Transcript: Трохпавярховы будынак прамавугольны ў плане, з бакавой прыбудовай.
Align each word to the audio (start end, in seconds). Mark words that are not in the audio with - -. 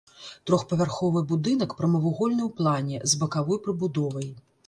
Трохпавярховы 0.49 1.21
будынак 1.31 1.75
прамавугольны 1.81 2.43
ў 2.45 2.49
плане, 2.61 2.97
з 3.13 3.21
бакавой 3.25 3.63
прыбудовай. 3.67 4.27